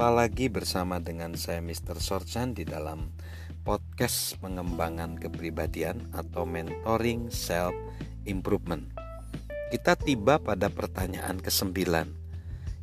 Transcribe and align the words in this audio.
Berjumpa 0.00 0.16
lagi 0.16 0.48
bersama 0.48 0.96
dengan 0.96 1.36
saya 1.36 1.60
Mr. 1.60 2.00
Sorchan 2.00 2.56
di 2.56 2.64
dalam 2.64 3.12
podcast 3.68 4.32
pengembangan 4.40 5.20
kepribadian 5.20 6.08
atau 6.16 6.48
mentoring 6.48 7.28
self 7.28 7.76
improvement. 8.24 8.88
Kita 9.68 10.00
tiba 10.00 10.40
pada 10.40 10.72
pertanyaan 10.72 11.36
ke-9 11.36 11.84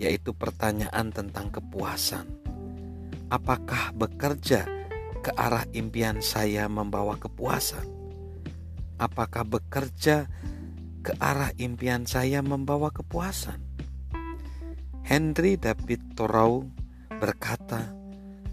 yaitu 0.00 0.32
pertanyaan 0.32 1.12
tentang 1.12 1.52
kepuasan. 1.52 2.32
Apakah 3.28 3.92
bekerja 3.92 4.64
ke 5.20 5.36
arah 5.36 5.68
impian 5.76 6.24
saya 6.24 6.64
membawa 6.64 7.20
kepuasan? 7.20 7.92
Apakah 8.96 9.44
bekerja 9.44 10.32
ke 11.04 11.12
arah 11.20 11.52
impian 11.60 12.08
saya 12.08 12.40
membawa 12.40 12.88
kepuasan? 12.88 13.60
Henry 15.04 15.60
David 15.60 16.16
Thoreau 16.16 16.80
berkata, 17.22 17.94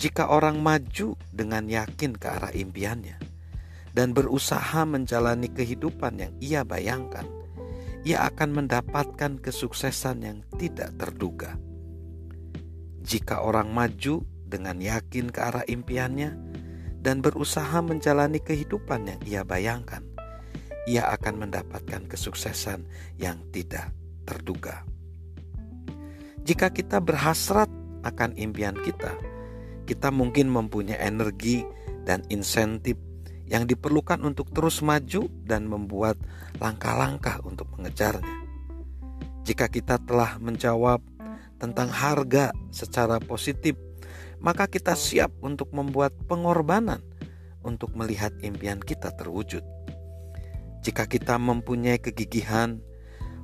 "Jika 0.00 0.32
orang 0.32 0.64
maju 0.64 1.20
dengan 1.28 1.68
yakin 1.68 2.16
ke 2.16 2.26
arah 2.32 2.48
impiannya 2.56 3.20
dan 3.92 4.16
berusaha 4.16 4.88
menjalani 4.88 5.52
kehidupan 5.52 6.16
yang 6.16 6.32
ia 6.40 6.64
bayangkan, 6.64 7.28
ia 8.08 8.24
akan 8.24 8.64
mendapatkan 8.64 9.36
kesuksesan 9.44 10.16
yang 10.24 10.38
tidak 10.56 10.96
terduga. 10.96 11.60
Jika 13.04 13.44
orang 13.44 13.68
maju 13.68 14.24
dengan 14.48 14.80
yakin 14.80 15.28
ke 15.28 15.40
arah 15.44 15.64
impiannya 15.68 16.32
dan 17.04 17.20
berusaha 17.20 17.84
menjalani 17.84 18.40
kehidupan 18.40 19.12
yang 19.12 19.20
ia 19.28 19.42
bayangkan, 19.44 20.00
ia 20.88 21.04
akan 21.12 21.44
mendapatkan 21.44 22.08
kesuksesan 22.08 22.88
yang 23.20 23.44
tidak 23.52 23.92
terduga." 24.24 24.88
Jika 26.44 26.68
kita 26.68 27.00
berhasrat 27.00 27.72
akan 28.04 28.36
impian 28.36 28.76
kita, 28.76 29.16
kita 29.84 30.08
mungkin 30.08 30.48
mempunyai 30.48 31.00
energi 31.00 31.64
dan 32.04 32.24
insentif 32.32 32.96
yang 33.44 33.68
diperlukan 33.68 34.24
untuk 34.24 34.48
terus 34.52 34.80
maju 34.80 35.28
dan 35.44 35.68
membuat 35.68 36.16
langkah-langkah 36.60 37.44
untuk 37.44 37.68
mengejarnya. 37.76 38.44
Jika 39.44 39.68
kita 39.68 40.00
telah 40.00 40.40
menjawab 40.40 41.04
tentang 41.60 41.92
harga 41.92 42.56
secara 42.72 43.20
positif, 43.20 43.76
maka 44.40 44.64
kita 44.64 44.96
siap 44.96 45.32
untuk 45.44 45.72
membuat 45.76 46.16
pengorbanan 46.24 47.04
untuk 47.60 47.92
melihat 47.92 48.32
impian 48.40 48.80
kita 48.80 49.12
terwujud. 49.12 49.64
Jika 50.84 51.08
kita 51.08 51.36
mempunyai 51.40 51.96
kegigihan, 52.00 52.80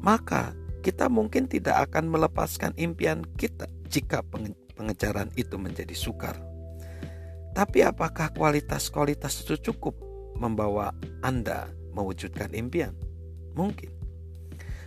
maka 0.00 0.56
kita 0.84 1.08
mungkin 1.08 1.48
tidak 1.48 1.88
akan 1.88 2.12
melepaskan 2.12 2.72
impian 2.76 3.24
kita 3.36 3.68
jika 3.92 4.24
pengejaran 4.72 5.28
itu 5.36 5.60
menjadi 5.60 5.92
sukar. 5.92 6.40
Tapi 7.52 7.84
apakah 7.84 8.32
kualitas-kualitas 8.32 9.44
itu 9.44 9.60
cukup 9.70 9.92
membawa 10.40 10.96
Anda 11.20 11.68
mewujudkan 11.92 12.56
impian? 12.56 12.96
Mungkin. 13.52 13.92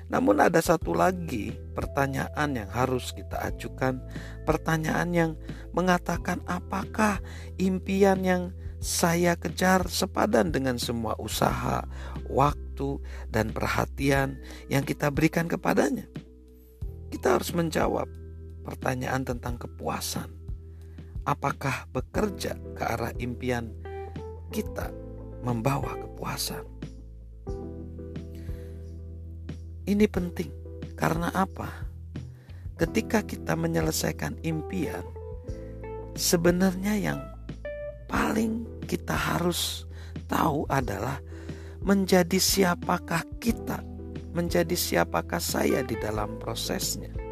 Namun 0.10 0.42
ada 0.42 0.58
satu 0.62 0.98
lagi 0.98 1.54
pertanyaan 1.78 2.58
yang 2.58 2.70
harus 2.74 3.14
kita 3.14 3.42
ajukan, 3.54 4.02
pertanyaan 4.46 5.10
yang 5.14 5.32
mengatakan 5.74 6.42
apakah 6.50 7.22
impian 7.62 8.26
yang 8.26 8.44
saya 8.82 9.34
kejar 9.34 9.86
sepadan 9.90 10.54
dengan 10.54 10.78
semua 10.78 11.18
usaha, 11.18 11.86
waktu, 12.30 13.02
dan 13.34 13.50
perhatian 13.50 14.38
yang 14.70 14.86
kita 14.86 15.10
berikan 15.10 15.50
kepadanya. 15.50 16.06
Kita 17.10 17.38
harus 17.38 17.50
menjawab 17.54 18.06
pertanyaan 18.66 19.22
tentang 19.22 19.62
kepuasan. 19.62 20.28
Apakah 21.26 21.86
bekerja 21.94 22.58
ke 22.74 22.82
arah 22.82 23.14
impian 23.22 23.70
kita 24.50 24.90
membawa 25.46 25.94
kepuasan? 26.02 26.66
Ini 29.86 30.06
penting 30.10 30.50
karena 30.98 31.30
apa? 31.30 31.70
Ketika 32.76 33.22
kita 33.22 33.54
menyelesaikan 33.54 34.42
impian, 34.42 35.06
sebenarnya 36.18 36.94
yang 36.98 37.20
paling 38.10 38.66
kita 38.90 39.14
harus 39.14 39.86
tahu 40.26 40.66
adalah 40.68 41.22
menjadi 41.86 42.42
siapakah 42.42 43.22
kita, 43.38 43.80
menjadi 44.34 44.74
siapakah 44.74 45.40
saya 45.40 45.86
di 45.86 45.96
dalam 46.02 46.36
prosesnya. 46.42 47.25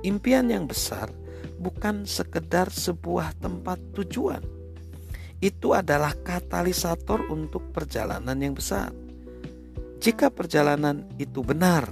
Impian 0.00 0.48
yang 0.48 0.64
besar 0.64 1.12
bukan 1.60 2.08
sekedar 2.08 2.72
sebuah 2.72 3.36
tempat 3.36 3.76
tujuan. 4.00 4.40
Itu 5.40 5.76
adalah 5.76 6.16
katalisator 6.16 7.28
untuk 7.28 7.72
perjalanan 7.72 8.36
yang 8.40 8.56
besar. 8.56 8.92
Jika 10.00 10.32
perjalanan 10.32 11.04
itu 11.20 11.44
benar 11.44 11.84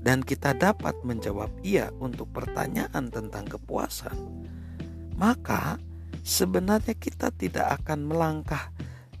dan 0.00 0.24
kita 0.24 0.56
dapat 0.56 0.96
menjawab 1.04 1.52
iya 1.60 1.92
untuk 2.00 2.32
pertanyaan 2.32 3.12
tentang 3.12 3.44
kepuasan, 3.44 4.16
maka 5.20 5.76
sebenarnya 6.24 6.96
kita 6.96 7.28
tidak 7.36 7.80
akan 7.80 8.08
melangkah 8.08 8.72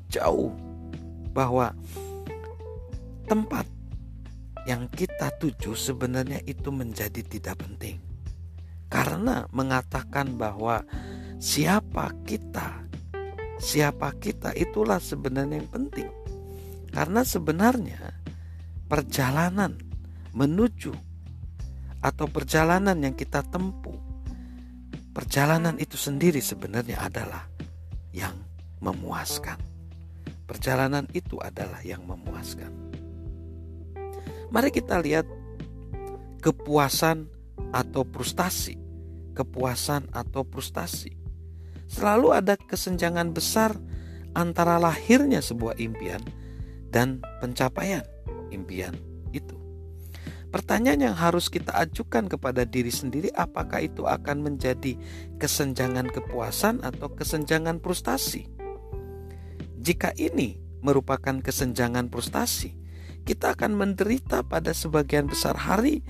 jauh 0.08 0.56
bahwa 1.36 1.76
tempat 3.28 3.68
yang 4.64 4.88
kita 4.88 5.28
tuju 5.36 5.76
sebenarnya 5.76 6.40
itu 6.48 6.72
menjadi 6.72 7.20
tidak 7.20 7.60
penting. 7.60 8.05
Karena 8.86 9.50
mengatakan 9.50 10.38
bahwa 10.38 10.82
siapa 11.42 12.14
kita, 12.22 12.86
siapa 13.58 14.14
kita 14.18 14.54
itulah 14.54 15.02
sebenarnya 15.02 15.62
yang 15.62 15.70
penting. 15.70 16.08
Karena 16.94 17.26
sebenarnya 17.26 18.14
perjalanan 18.86 19.76
menuju 20.32 20.94
atau 22.00 22.26
perjalanan 22.30 22.96
yang 23.02 23.12
kita 23.12 23.42
tempuh 23.50 24.06
Perjalanan 25.16 25.80
itu 25.80 25.96
sendiri 25.96 26.44
sebenarnya 26.44 27.00
adalah 27.00 27.48
yang 28.12 28.36
memuaskan. 28.84 29.56
Perjalanan 30.44 31.08
itu 31.16 31.40
adalah 31.40 31.80
yang 31.80 32.04
memuaskan. 32.04 32.68
Mari 34.52 34.68
kita 34.68 35.00
lihat 35.00 35.24
kepuasan 36.44 37.32
atau 37.70 38.06
frustasi. 38.06 38.78
Kepuasan 39.36 40.08
atau 40.16 40.42
frustasi. 40.48 41.12
Selalu 41.86 42.34
ada 42.34 42.54
kesenjangan 42.56 43.30
besar 43.30 43.76
antara 44.34 44.76
lahirnya 44.76 45.40
sebuah 45.40 45.80
impian 45.80 46.20
dan 46.92 47.20
pencapaian 47.40 48.04
impian 48.50 48.96
itu. 49.32 49.56
Pertanyaan 50.50 51.12
yang 51.12 51.16
harus 51.16 51.52
kita 51.52 51.74
ajukan 51.76 52.32
kepada 52.32 52.64
diri 52.64 52.88
sendiri 52.88 53.28
apakah 53.34 53.84
itu 53.84 54.08
akan 54.08 54.40
menjadi 54.40 54.96
kesenjangan 55.36 56.08
kepuasan 56.08 56.80
atau 56.80 57.12
kesenjangan 57.12 57.82
frustasi. 57.82 58.48
Jika 59.76 60.16
ini 60.16 60.56
merupakan 60.80 61.42
kesenjangan 61.44 62.08
frustasi, 62.08 62.72
kita 63.26 63.58
akan 63.58 63.74
menderita 63.74 64.46
pada 64.46 64.70
sebagian 64.70 65.26
besar 65.26 65.58
hari 65.58 66.06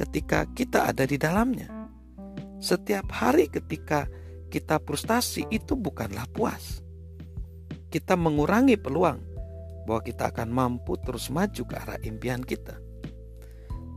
ketika 0.00 0.48
kita 0.56 0.88
ada 0.88 1.04
di 1.04 1.20
dalamnya. 1.20 1.68
Setiap 2.56 3.12
hari 3.12 3.52
ketika 3.52 4.08
kita 4.48 4.80
frustasi 4.80 5.44
itu 5.52 5.76
bukanlah 5.76 6.24
puas. 6.32 6.80
Kita 7.92 8.16
mengurangi 8.16 8.80
peluang 8.80 9.20
bahwa 9.84 10.00
kita 10.00 10.32
akan 10.32 10.48
mampu 10.48 10.96
terus 11.04 11.28
maju 11.28 11.62
ke 11.68 11.74
arah 11.76 12.00
impian 12.00 12.40
kita. 12.40 12.80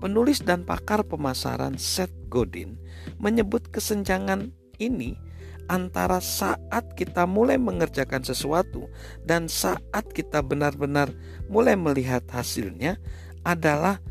Penulis 0.03 0.43
dan 0.43 0.67
pakar 0.67 1.07
pemasaran 1.07 1.79
Seth 1.79 2.11
Godin 2.27 2.75
menyebut 3.23 3.71
kesenjangan 3.71 4.51
ini 4.83 5.15
antara 5.71 6.19
saat 6.19 6.91
kita 6.99 7.23
mulai 7.23 7.55
mengerjakan 7.55 8.19
sesuatu 8.19 8.91
dan 9.23 9.47
saat 9.47 10.03
kita 10.11 10.43
benar-benar 10.43 11.07
mulai 11.47 11.79
melihat 11.79 12.27
hasilnya 12.27 12.99
adalah 13.47 14.03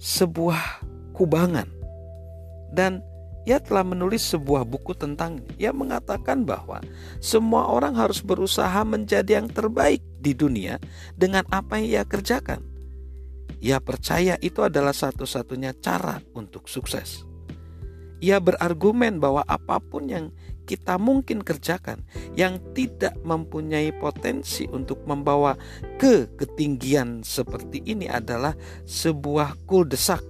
sebuah 0.00 0.91
kubangan. 1.22 1.70
Dan 2.74 2.98
ia 3.46 3.62
telah 3.62 3.86
menulis 3.86 4.22
sebuah 4.26 4.66
buku 4.66 4.94
tentang 4.98 5.42
ia 5.58 5.70
mengatakan 5.70 6.42
bahwa 6.42 6.82
semua 7.18 7.70
orang 7.70 7.94
harus 7.94 8.22
berusaha 8.22 8.82
menjadi 8.82 9.42
yang 9.42 9.50
terbaik 9.50 10.02
di 10.18 10.34
dunia 10.34 10.82
dengan 11.14 11.46
apa 11.50 11.78
yang 11.78 11.86
ia 11.86 12.04
kerjakan. 12.06 12.62
Ia 13.62 13.78
percaya 13.78 14.34
itu 14.42 14.62
adalah 14.66 14.90
satu-satunya 14.90 15.78
cara 15.78 16.18
untuk 16.34 16.66
sukses. 16.66 17.22
Ia 18.22 18.38
berargumen 18.38 19.18
bahwa 19.18 19.42
apa 19.46 19.82
pun 19.82 20.06
yang 20.06 20.30
kita 20.62 20.94
mungkin 20.94 21.42
kerjakan 21.42 22.06
yang 22.38 22.62
tidak 22.70 23.18
mempunyai 23.26 23.90
potensi 23.98 24.70
untuk 24.70 25.02
membawa 25.10 25.58
ke 25.98 26.30
ketinggian 26.38 27.26
seperti 27.26 27.82
ini 27.82 28.06
adalah 28.06 28.54
sebuah 28.86 29.66
kuldesak, 29.66 30.22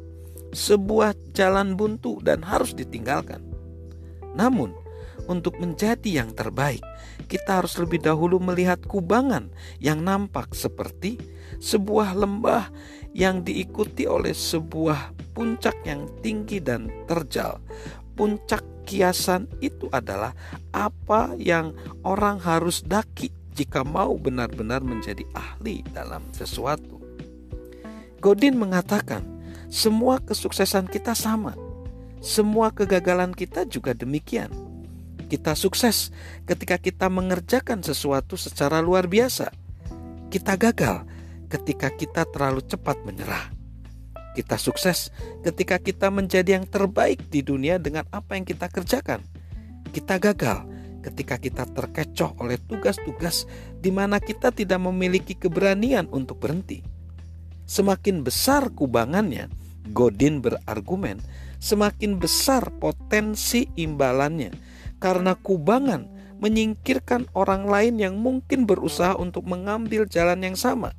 sebuah 0.53 1.17
jalan 1.33 1.75
buntu 1.75 2.21
dan 2.21 2.45
harus 2.45 2.77
ditinggalkan. 2.77 3.41
Namun, 4.37 4.73
untuk 5.29 5.57
menjadi 5.61 6.25
yang 6.25 6.37
terbaik, 6.37 6.83
kita 7.29 7.63
harus 7.63 7.79
lebih 7.81 8.03
dahulu 8.03 8.37
melihat 8.43 8.81
kubangan 8.85 9.49
yang 9.81 10.05
nampak 10.05 10.53
seperti 10.53 11.17
sebuah 11.63 12.17
lembah 12.17 12.69
yang 13.17 13.45
diikuti 13.45 14.09
oleh 14.09 14.33
sebuah 14.33 15.33
puncak 15.33 15.77
yang 15.89 16.09
tinggi 16.21 16.61
dan 16.61 16.91
terjal. 17.09 17.61
Puncak 18.13 18.65
kiasan 18.85 19.49
itu 19.65 19.89
adalah 19.89 20.37
apa 20.75 21.33
yang 21.39 21.73
orang 22.05 22.37
harus 22.43 22.85
daki 22.85 23.33
jika 23.53 23.85
mau 23.85 24.17
benar-benar 24.17 24.81
menjadi 24.85 25.25
ahli 25.33 25.85
dalam 25.93 26.25
sesuatu. 26.33 27.01
Godin 28.21 28.57
mengatakan, 28.61 29.32
semua 29.73 30.21
kesuksesan 30.21 30.85
kita 30.85 31.17
sama. 31.17 31.57
Semua 32.21 32.77
kegagalan 32.77 33.33
kita 33.33 33.65
juga 33.65 33.97
demikian. 33.97 34.53
Kita 35.33 35.57
sukses 35.57 36.13
ketika 36.45 36.77
kita 36.77 37.09
mengerjakan 37.09 37.81
sesuatu 37.81 38.37
secara 38.37 38.85
luar 38.85 39.09
biasa. 39.09 39.49
Kita 40.29 40.61
gagal 40.61 41.09
ketika 41.49 41.89
kita 41.89 42.29
terlalu 42.29 42.61
cepat 42.69 43.01
menyerah. 43.09 43.49
Kita 44.37 44.61
sukses 44.61 45.09
ketika 45.41 45.81
kita 45.81 46.13
menjadi 46.13 46.61
yang 46.61 46.69
terbaik 46.69 47.33
di 47.33 47.41
dunia 47.41 47.81
dengan 47.81 48.05
apa 48.13 48.37
yang 48.37 48.45
kita 48.45 48.69
kerjakan. 48.69 49.25
Kita 49.89 50.21
gagal 50.21 50.69
ketika 51.01 51.41
kita 51.41 51.65
terkecoh 51.65 52.37
oleh 52.45 52.61
tugas-tugas 52.61 53.49
di 53.81 53.89
mana 53.89 54.21
kita 54.21 54.53
tidak 54.53 54.85
memiliki 54.85 55.33
keberanian 55.33 56.13
untuk 56.13 56.45
berhenti. 56.45 56.85
Semakin 57.65 58.21
besar 58.21 58.69
kubangannya, 58.69 59.62
Godin 59.91 60.39
berargumen, 60.39 61.19
semakin 61.59 62.23
besar 62.23 62.71
potensi 62.79 63.67
imbalannya 63.75 64.55
karena 65.03 65.35
kubangan 65.35 66.07
menyingkirkan 66.43 67.31
orang 67.35 67.67
lain 67.67 67.99
yang 67.99 68.15
mungkin 68.19 68.67
berusaha 68.67 69.15
untuk 69.19 69.47
mengambil 69.47 70.07
jalan 70.07 70.43
yang 70.43 70.59
sama. 70.59 70.95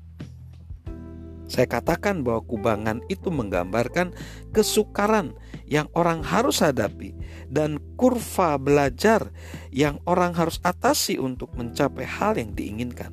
Saya 1.52 1.68
katakan 1.68 2.24
bahwa 2.24 2.42
kubangan 2.48 3.04
itu 3.12 3.28
menggambarkan 3.28 4.16
kesukaran 4.56 5.36
yang 5.68 5.92
orang 5.94 6.24
harus 6.24 6.64
hadapi 6.64 7.12
dan 7.52 7.78
kurva 8.00 8.56
belajar 8.56 9.30
yang 9.70 10.00
orang 10.08 10.32
harus 10.34 10.58
atasi 10.64 11.20
untuk 11.20 11.52
mencapai 11.60 12.08
hal 12.08 12.40
yang 12.40 12.56
diinginkan. 12.56 13.12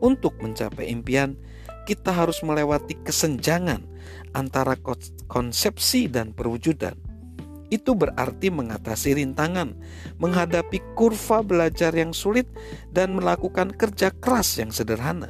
Untuk 0.00 0.40
mencapai 0.40 0.88
impian, 0.88 1.36
kita 1.84 2.10
harus 2.10 2.40
melewati 2.40 2.96
kesenjangan 3.04 3.84
antara 4.32 4.76
konsepsi 5.28 6.08
dan 6.08 6.32
perwujudan. 6.32 6.96
Itu 7.68 7.92
berarti 7.92 8.48
mengatasi 8.48 9.20
rintangan, 9.20 9.76
menghadapi 10.16 10.80
kurva 10.96 11.44
belajar 11.44 11.92
yang 11.92 12.16
sulit, 12.16 12.48
dan 12.88 13.12
melakukan 13.12 13.76
kerja 13.76 14.08
keras 14.08 14.56
yang 14.56 14.72
sederhana. 14.72 15.28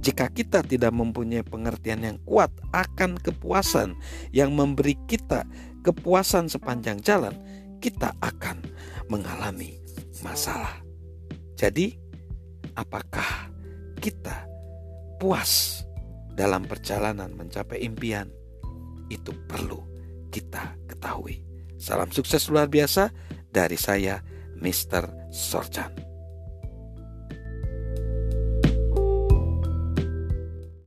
Jika 0.00 0.32
kita 0.32 0.64
tidak 0.64 0.96
mempunyai 0.96 1.44
pengertian 1.44 2.00
yang 2.00 2.18
kuat 2.24 2.48
akan 2.72 3.20
kepuasan 3.20 4.00
yang 4.32 4.56
memberi 4.56 4.96
kita 5.04 5.44
kepuasan 5.84 6.48
sepanjang 6.48 7.04
jalan, 7.04 7.36
kita 7.84 8.16
akan 8.24 8.64
mengalami 9.12 9.76
masalah. 10.24 10.80
Jadi, 11.60 12.00
apakah 12.72 13.52
kita 14.00 14.48
puas 15.20 15.84
dalam 16.34 16.66
perjalanan 16.66 17.32
mencapai 17.34 17.80
impian? 17.82 18.30
Itu 19.10 19.34
perlu 19.46 19.80
kita 20.30 20.78
ketahui. 20.86 21.42
Salam 21.80 22.12
sukses 22.12 22.46
luar 22.52 22.68
biasa 22.68 23.10
dari 23.50 23.76
saya, 23.80 24.22
Mr. 24.60 25.32
Sorchan. 25.32 26.09